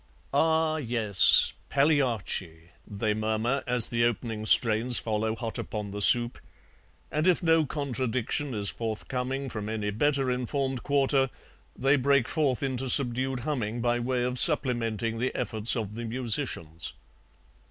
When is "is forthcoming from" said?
8.55-9.69